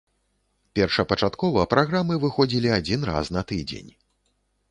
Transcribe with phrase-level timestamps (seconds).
[0.79, 3.91] Першапачаткова праграмы выходзілі адзін раз на тыдзень.